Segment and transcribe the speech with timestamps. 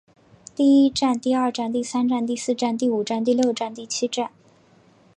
[0.55, 4.31] 第一战第二战第三战第四战第五战第六战第七战